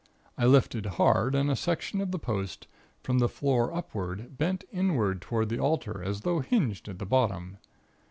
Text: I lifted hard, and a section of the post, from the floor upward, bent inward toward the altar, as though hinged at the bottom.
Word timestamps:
I 0.35 0.47
lifted 0.47 0.87
hard, 0.87 1.35
and 1.35 1.51
a 1.51 1.55
section 1.55 2.01
of 2.01 2.09
the 2.09 2.17
post, 2.17 2.65
from 3.03 3.19
the 3.19 3.29
floor 3.29 3.71
upward, 3.71 4.35
bent 4.35 4.63
inward 4.71 5.21
toward 5.21 5.49
the 5.49 5.59
altar, 5.59 6.01
as 6.01 6.21
though 6.21 6.39
hinged 6.39 6.89
at 6.89 6.97
the 6.97 7.05
bottom. 7.05 7.59